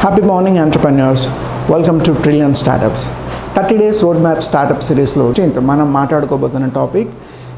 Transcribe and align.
Happy 0.00 0.22
morning 0.22 0.58
entrepreneurs 0.58 1.28
welcome 1.70 2.00
to 2.00 2.14
trillion 2.22 2.54
Startups. 2.54 3.08
Thirty 3.56 3.76
days 3.76 4.04
road 4.04 4.18
map 4.18 4.40
startup 4.40 4.82
సిరీస్లో 4.82 5.30
ఇంత 5.30 5.58
మనం 5.58 5.92
మాట్లాడుకోబోతున్న 5.92 6.66
topic 6.66 7.10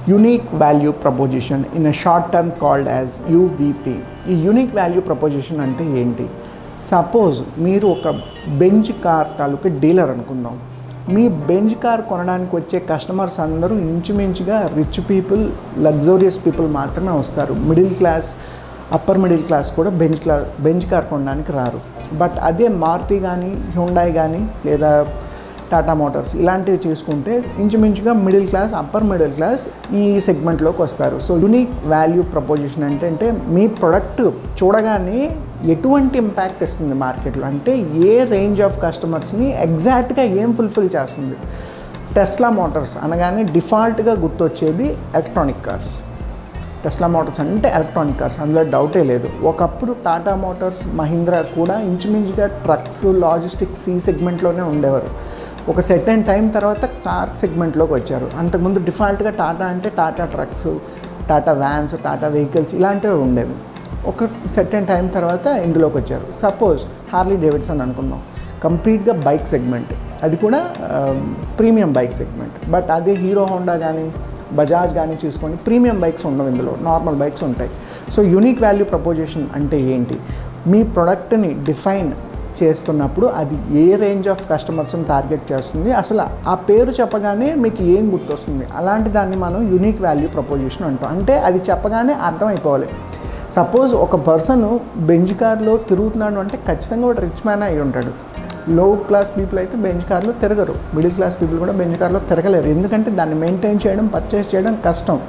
unique 0.09 0.55
value 0.55 0.93
proposition 0.93 1.65
in 1.77 1.87
a 1.87 1.91
short 1.91 2.33
term 2.33 2.51
called 2.63 2.89
as 2.89 3.11
UVP 3.33 3.97
ఈ 4.31 4.35
unique 4.47 4.75
value 4.75 5.01
proposition 5.01 5.61
అంటే 5.61 5.85
ఏంటి? 5.85 6.27
Suppose 6.91 7.43
మీరు 7.59 7.87
ఒక 7.87 8.09
bench 8.49 8.93
car 9.05 9.29
తాలూకు 9.39 9.69
dealer 9.69 10.11
అనుకుందాం. 10.11 10.59
మీ 11.15 11.23
బెంచ్ 11.49 11.75
కార్ 11.83 12.01
కొనడానికి 12.09 12.53
వచ్చే 12.57 12.79
కస్టమర్స్ 12.91 13.37
అందరూ 13.45 13.75
ఇంచుమించుగా 13.91 14.57
రిచ్ 14.79 14.99
పీపుల్ 15.11 15.43
లగ్జోరియస్ 15.87 16.39
పీపుల్ 16.47 16.67
మాత్రమే 16.79 17.13
వస్తారు. 17.21 17.53
Middle 17.69 17.95
class 18.01 18.29
upper 18.97 19.21
middle 19.23 19.45
class 19.49 19.71
కూడా 19.79 19.91
బెంజ్ 20.01 20.21
క్లా 20.25 20.37
బెంచ్ 20.67 20.87
కార్ 20.91 21.07
కొనడానికి 21.13 21.53
రారు. 21.53 21.81
బట్ 22.21 22.37
అదే 22.49 22.69
మారుతి 22.85 23.19
కానీ 23.29 23.51
హ్యుండాయ్ 23.77 24.13
కానీ 24.21 24.43
లేదా 24.67 24.91
టాటా 25.73 25.95
మోటార్స్ 26.03 26.33
ఇలాంటివి 26.43 26.81
చేసుకుంటే 26.87 27.35
ఇంచుమించుగా 27.63 28.13
middle 28.27 28.47
class 28.53 28.73
upper 28.81 29.07
middle 29.11 29.33
class 29.39 29.63
ఈ 30.03 30.05
సెగ్మెంట్లోకి 30.29 30.83
వస్తారు. 30.83 31.17
సో 31.27 31.39
యునిక్ 31.45 31.75
వాల్యూ 31.95 32.23
ప్రపోజిషన్ 32.35 32.85
ఏంటంటే 32.91 33.29
మీ 33.57 33.67
ప్రొడక్ట్ 33.81 34.23
చూడగానే 34.61 35.21
ఎటువంటి 35.75 36.19
ఇంపాక్ట్ 36.25 36.63
ఇస్తుంది 36.69 36.97
మార్కెట్లో 37.05 37.47
అంటే 37.53 37.73
ఏ 38.11 38.13
రేంజ్ 38.35 38.61
ఆఫ్ 38.67 38.77
కస్టమర్స్ని 38.83 39.49
ఎగ్జాక్ట్గా 39.67 40.25
ఏం 40.43 40.51
ఫుల్ఫిల్ 40.59 40.91
చేస్తుంది? 40.97 41.37
టెస్లా 42.17 42.49
మోటార్స్ 42.59 42.93
అనగానే 43.05 43.43
డిఫాల్ట్గా 43.57 44.13
గుర్తొచ్చేది 44.25 44.87
ఎలక్ట్రానిక్ 45.17 45.65
కార్స్ 45.67 45.95
టెస్లా 46.85 47.07
మోటార్స్ 47.15 47.41
అంటే 47.41 47.69
ఎలక్ట్రానిక్ 47.77 48.19
కార్స్ 48.21 48.37
అందులో 48.43 48.63
డౌటే 48.75 49.03
లేదు. 49.11 49.29
ఒకప్పుడు 49.51 49.93
టాటా 50.05 50.35
మోటార్స్ 50.45 50.83
మహీంద్రా 51.01 51.41
కూడా 51.57 51.77
ఇంచుమించుగా 51.89 52.47
ట్రక్స్ 52.65 53.05
లాజిస్టిక్స్ 53.25 53.85
ఈ 53.95 53.97
సెగ్మెంట్లోనే 54.09 54.65
ఉండేవారు. 54.73 55.11
ఒక 55.71 55.81
సెట్ 55.89 56.09
అండ్ 56.13 56.25
టైం 56.29 56.45
తర్వాత 56.57 56.85
కార్ 57.07 57.31
సెగ్మెంట్లోకి 57.41 57.93
వచ్చారు. 57.97 58.27
అంతకుముందు 58.41 58.79
డిఫాల్ట్గా 58.89 59.31
టాటా 59.41 59.65
అంటే 59.73 59.89
Tata 59.99 60.25
trucks 60.35 60.69
Tata 61.31 61.53
vans 61.63 61.95
Tata 62.05 62.29
vehicles 62.37 62.73
ఇలాంటివి 62.79 63.17
ఉండేవి. 63.25 63.57
ఒక 64.11 64.29
సెట్ 64.55 64.75
అండ్ 64.79 64.89
టైం 64.93 65.07
తర్వాత 65.17 65.47
ఇందులోకి 65.67 65.97
వచ్చారు. 66.01 66.27
సపోజ్ 66.43 66.83
హార్లీ 67.13 67.37
డేవిడ్సన్ 67.45 67.83
అనుకుందాం. 67.87 68.21
కంప్లీట్గా 68.65 69.15
బైక్ 69.27 69.47
సెగ్మెంట్ 69.55 69.93
అది 70.27 70.37
కూడా 70.45 70.61
ప్రీమియం 71.59 71.91
బైక్ 71.99 72.15
సెగ్మెంట్ 72.21 72.57
బట్ 72.75 72.89
అదే 72.97 73.13
హీరో 73.25 73.45
హోండా 73.51 73.75
కానీ 73.85 74.07
బజాజ్ 74.59 74.93
కానీ 74.99 75.15
చూసుకోండి 75.25 75.57
ప్రీమియం 75.67 75.99
బైక్స్ 76.05 76.25
ఉండవు 76.31 76.49
ఇందులో. 76.53 76.73
నార్మల్ 76.89 77.17
బైక్స్ 77.23 77.45
ఉంటాయి. 77.49 77.71
సో 78.15 78.23
యూనిక్ 78.35 78.63
వాల్యూ 78.67 78.85
ప్రపోజిషన్ 78.95 79.47
అంటే 79.59 79.79
ఏంటి? 79.95 80.17
మీ 80.73 80.81
ప్రొడక్ట్ని 80.97 81.51
డిఫైన్ 81.69 82.11
చేస్తున్నప్పుడు 82.63 83.27
అది 83.27 83.57
ఏ 83.81 83.97
రేంజ్ 83.97 84.29
ఆఫ్ 84.29 84.51
కస్టమర్స్ని 84.51 85.05
టార్గెట్ 85.05 85.53
చేస్తుంది? 85.53 85.93
అసలు 85.93 86.23
ఆ 86.49 86.55
పేరు 86.55 86.91
చెప్పగానే 86.91 87.55
మీకు 87.55 87.83
ఏం 87.83 88.13
గుర్తొస్తుంది? 88.13 88.67
అలాంటి 88.77 89.11
దాన్ని 89.11 89.37
మనం 89.37 89.73
యూనిక్ 89.73 90.03
వాల్యూ 90.03 90.29
ప్రపోజిషన్ 90.29 90.87
అంటాం. 90.87 91.19
అంటే 91.19 91.39
అది 91.39 91.59
చెప్పగానే 91.71 92.13
అర్థమైపోవాలి. 92.13 92.89
సపోజ్ 93.57 93.95
ఒక 93.95 94.17
పర్సన్ 94.17 94.79
బెంజ్ 94.97 95.35
కార్లో 95.35 95.77
తిరుగుతున్నాడు 95.77 96.35
అంటే 96.35 96.57
ఖచ్చితంగా 96.57 97.07
ఒక 97.09 97.21
రిచ్ 97.21 97.45
మ్యాన్ 97.47 97.63
అయి 97.63 97.81
ఉంటాడు. 97.81 98.13
లో 98.71 98.95
క్లాస్ 98.95 99.31
పీపుల్ 99.37 99.59
అయితే 99.59 99.77
బెంచ్ 99.77 100.03
కార్లో 100.03 100.33
తిరగరు. 100.33 100.75
మిడిల్ 100.95 101.13
క్లాస్ 101.13 101.37
పీపుల్ 101.43 101.59
కూడా 101.59 101.73
బెంచ్ 101.73 101.97
కార్లో 101.97 102.21
తిరగలేరు. 102.21 102.69
ఎందుకంటే 102.69 103.11
దాన్ని 103.11 103.35
మెయింటైన్ 103.35 103.79
చేయడం 103.87 104.07
పర్చేస్ 104.07 104.55
చేయడం 104.55 104.79
కష్టం. 104.87 105.21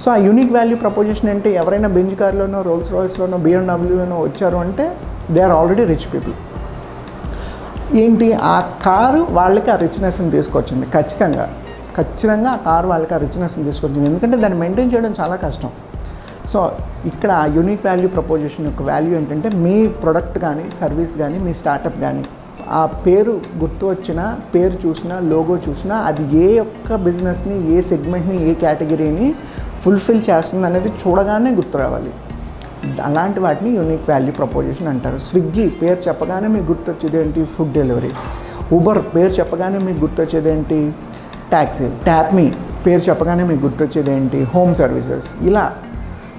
సో 0.00 0.10
ఆ 0.10 0.16
యూనిక్ 0.16 0.52
వాల్యూ 0.52 0.76
ప్రపోజిషన్ 0.76 1.30
అంటే 1.30 1.50
ఎవరైనా 1.52 1.88
బెంచ్ 1.88 2.16
కార్లోనో 2.16 2.62
రోల్స్ 2.62 2.92
రాయల్స్లోనో 2.92 3.38
బిఎండబ్ల్యూలోనో 3.38 4.20
వచ్చారు 4.20 4.56
అంటే 4.56 4.96
they 5.30 5.40
are 5.40 5.52
already 5.52 5.84
rich 5.84 6.14
people 6.14 6.32
ఏంటి? 7.94 8.32
ఆ 8.32 8.60
కారు 8.60 9.26
వాళ్ళకి 9.30 9.70
ఆ 9.70 9.76
రిచ్నెస్ని 9.76 10.30
తీసుకొచ్చింది. 10.30 10.86
ఖచ్చితంగా. 10.86 11.48
ఖచ్చితంగా 11.96 12.50
ఆ 12.50 12.56
కారు 12.56 12.88
వాళ్ళకి 12.88 13.14
ఆ 13.14 13.16
రిచ్నెస్ని 13.16 13.64
తీసుకొచ్చింది. 13.64 14.06
ఎందుకంటే 14.08 14.36
దాన్ని 14.36 14.58
మెయింటైన్ 14.58 14.92
చేయడం 14.94 15.14
చాలా 15.20 15.36
కష్టం. 15.36 15.70
సో 16.48 16.72
ఇక్కడ 17.06 17.52
యూనిక్ 17.54 17.86
వాల్యూ 17.86 18.08
ప్రపోజిషన్ 18.08 18.66
యొక్క 18.66 18.82
వాల్యూ 18.82 19.16
ఏంటంటే 19.16 19.48
మీ 19.50 19.86
ప్రొడక్ట్ 19.86 20.38
కానీ 20.38 20.70
సర్వీస్ 20.80 21.16
కానీ 21.16 21.38
మీ 21.38 21.54
స్టార్టప్ 21.54 22.00
కానీ 22.00 22.24
ఆ 22.70 22.86
పేరు 22.86 23.40
గుర్తు 23.58 23.86
వచ్చినా 23.86 24.38
పేరు 24.54 24.88
చూసినా 24.88 25.18
లోగో 25.20 25.58
చూసినా 25.68 25.96
అది 25.96 26.36
ఏ 26.36 26.56
యొక్క 26.56 26.94
బిజినెస్ని 26.94 27.72
ఏ 27.72 27.80
సెగ్మెంట్ని 27.80 28.50
ఏ 28.50 28.54
కేటగిరీని 28.54 29.34
ఫుల్ఫిల్ 29.82 30.22
చేస్తుంది 30.30 30.66
అనేది 30.66 30.88
చూడగానే 30.88 31.50
గుర్తు 31.50 31.78
రావాలి. 31.78 32.12
అలాంటి 33.04 33.40
వాటిని 33.40 33.70
యూనిక్ 33.70 34.10
వాల్యూ 34.10 34.32
ప్రపోజిషన్ 34.32 34.88
అంటారు. 34.88 35.18
స్విగ్గీ 35.18 35.68
పేరు 35.68 36.08
చెప్పగానే 36.08 36.48
మీకు 36.48 36.64
గుర్తొచ్చేది 36.64 37.20
ఏంటి? 37.20 37.44
ఫుడ్ 37.44 37.72
డెలివరీ 37.72 38.10
ఊబర్ 38.72 38.98
పేరు 39.14 39.30
చెప్పగానే 39.30 39.78
మీకు 39.78 40.00
గుర్తొచ్చేది 40.00 40.50
ఏంటి? 40.50 40.94
ట్యాక్సీ 41.50 41.88
ట్యాప్మీ 42.04 42.52
పేరు 42.86 43.00
చెప్పగానే 43.00 43.44
మీకు 43.44 43.62
గుర్తొచ్చేది 43.64 44.10
ఏంటి? 44.12 44.42
హోమ్ 44.42 44.74
సర్వీసెస్ 44.74 45.28
ఇలా 45.42 45.72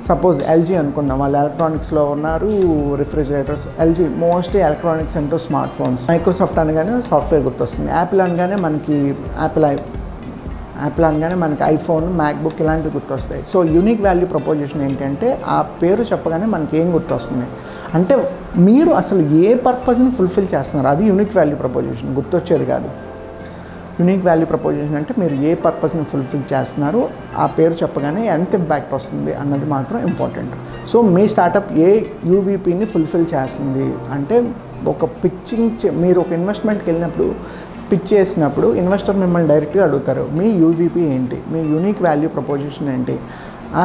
సపోజ్ 0.10 0.44
ఎల్జీ 0.48 0.76
అనుకుందాం. 0.76 1.20
వాళ్ళు 1.20 1.38
ఎలక్ట్రానిక్స్లో 1.38 2.06
ఉన్నారు 2.06 2.96
రిఫ్రిజిరేటర్స్ 2.96 3.68
ఎల్జీ 3.80 4.08
మోస్ట్లీ 4.08 4.62
ఎలక్ట్రానిక్స్ 4.62 5.18
అంటూ 5.18 5.38
స్మార్ట్ 5.38 5.76
ఫోన్స్ 5.76 6.10
మైక్రోసాఫ్ట్ 6.10 6.60
అనగానే 6.60 7.02
సాఫ్ట్వేర్ 7.02 7.44
గుర్తొస్తుంది. 7.44 7.92
యాపిల్ 7.92 8.22
అనగానే 8.22 8.56
మనకి 8.56 9.16
యాపిల్ 9.42 9.66
ఐ 9.66 9.76
యాపిల్ 10.82 11.06
అనగానే 11.06 11.36
మనకి 11.36 11.64
ఐఫోన్ 11.64 12.06
మ్యాక్బుక్ 12.14 12.62
ఇలాంటివి 12.62 12.94
గుర్తొస్తాయి. 12.94 13.44
సో 13.46 13.64
యూనిక్ 13.64 14.02
వాల్యూ 14.02 14.28
ప్రపోజిషన్ 14.28 14.82
ఏంటంటే 14.82 15.42
ఆ 15.48 15.62
పేరు 15.62 16.04
చెప్పగానే 16.04 16.46
మనకి 16.46 16.78
ఏం 16.78 16.94
గుర్తొస్తుంది? 16.94 17.46
అంటే 17.94 18.34
మీరు 18.58 18.90
అసలు 18.90 19.22
ఏ 19.36 19.54
పర్పస్ని 19.54 20.12
ఫుల్ఫిల్ 20.12 20.48
చేస్తున్నారు? 20.56 20.88
అది 20.96 21.06
యూనిక్ 21.06 21.38
వాల్యూ 21.38 21.56
ప్రపోజిషన్ 21.56 22.16
గుర్తొచ్చేది 22.16 22.66
కాదు. 22.66 22.90
యూనిక్ 24.00 24.26
వాల్యూ 24.26 24.46
ప్రపోజిషన్ 24.46 24.96
అంటే 24.96 25.14
మీరు 25.20 25.34
ఏ 25.34 25.54
పర్పస్ని 25.54 26.04
ఫుల్ఫిల్ 26.04 26.44
చేస్తున్నారు? 26.54 27.10
ఆ 27.38 27.46
పేరు 27.46 27.74
చెప్పగానే 27.74 28.28
ఎంత 28.28 28.56
ఇంపాక్ట్ 28.56 28.94
వస్తుంది 28.94 29.34
అన్నది 29.34 29.66
మాత్రం 29.66 30.08
ఇంపార్టెంట్ 30.08 30.52
సో 30.88 31.02
మీ 31.02 31.28
స్టార్టప్ 31.28 31.72
ఏ 31.74 32.04
యూవీపీని 32.26 32.86
ఫుల్ఫిల్ 32.86 33.26
చేస్తుంది? 33.34 33.94
అంటే 34.12 34.54
ఒక 34.88 35.06
పిచ్చింగ్ 35.06 35.92
మీరు 35.96 36.20
ఒక 36.20 36.32
ఇన్వెస్ట్మెంట్కి 36.32 36.90
వెళ్ళినప్పుడు 36.90 37.36
పిచ్ 37.92 38.08
చేసినప్పుడు 38.14 38.68
ఇన్వెస్టర్ 38.82 39.18
మిమ్మల్ని 39.22 39.48
డైరెక్ట్గా 39.52 39.84
అడుగుతారు 39.88 40.24
మీ 40.40 40.48
యూవీపీ 40.64 41.04
ఏంటి? 41.16 41.38
మీ 41.54 41.62
యూనిక్ 41.74 42.02
వాల్యూ 42.08 42.30
ప్రపోజిషన్ 42.38 42.90
ఏంటి? 42.96 43.16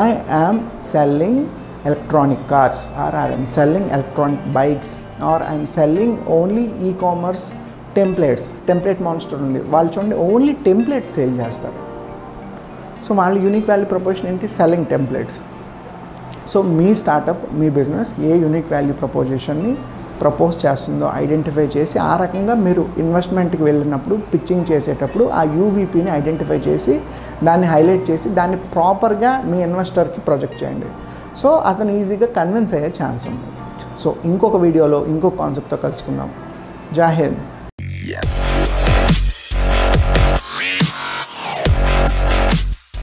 I 0.02 0.06
am 0.38 0.60
selling 0.92 1.40
electronic 1.88 2.44
cars 2.52 2.84
or 3.04 3.16
I'm 3.22 3.46
selling 3.56 3.90
electronic 3.96 4.46
bikes 4.58 4.92
or 5.30 5.42
I'm 5.50 5.66
selling 5.76 6.16
only 6.38 6.64
e 6.88 6.92
commerce 7.04 7.44
templates 7.98 8.46
template 8.68 9.02
monster 9.08 9.42
ఉంది. 9.46 9.60
వాళ్ళు 9.74 9.90
చూడండి 9.94 10.16
ఓన్లీ 10.28 10.54
టెంప్లెట్స్ 10.68 11.12
సేల్ 11.16 11.34
చేస్తారు. 11.42 11.78
సో 13.04 13.10
వాళ్ళ 13.20 13.34
యూనిక్ 13.46 13.68
వాల్యూ 13.70 13.86
ప్రపోజిషన్ 13.94 14.28
ఏంటి? 14.32 14.48
సెల్లింగ్ 14.58 14.86
టెంప్లెట్స్ 14.94 15.38
సో 16.52 16.58
మీ 16.78 16.88
startup 17.02 17.44
మీ 17.60 17.68
business 17.78 18.10
ఏ 18.30 18.32
unique 18.44 18.68
value 18.74 18.94
ప్రపోజిషన్ని 19.02 19.72
ప్రపోజ్ 20.20 20.56
చేస్తుందో 20.66 21.06
ఐడెంటిఫై 21.14 21.66
చేసి 21.76 21.96
ఆ 21.98 22.16
రకంగా 22.22 22.54
మీరు 22.66 22.82
ఇన్వెస్ట్మెంట్కి 22.98 23.62
వెళ్ళినప్పుడు 23.62 24.16
పిచ్చింగ్ 24.32 24.66
చేసేటప్పుడు 24.70 25.26
ఆ 25.40 25.42
యూవీపీని 25.58 26.10
ఐడెంటిఫై 26.18 26.58
చేసి 26.68 26.94
దాన్ని 27.44 27.66
హైలైట్ 27.66 28.06
చేసి 28.10 28.28
దాన్ని 28.38 28.60
ప్రాపర్గా 28.76 29.32
మీ 29.50 29.58
ఇన్వెస్టర్కి 29.62 30.20
ప్రొజెక్ట్ 30.20 30.58
చేయండి. 30.62 30.90
సో 31.42 31.48
అతను 31.72 31.92
ఈజీగా 32.00 32.26
కన్విన్స్ 32.38 32.74
అయ్యే 32.74 32.92
ఛాన్స్ 33.02 33.26
ఉంది. 33.32 33.50
సో 34.02 34.08
ఇంకొక 34.24 34.56
వీడియోలో 34.56 35.00
ఇంకొక 35.14 35.36
కాన్సెప్ట్తో 35.42 35.78
కలుసుకుందాం. 35.84 36.30
జాహేద్ 36.92 37.38
Yeah. 38.08 38.35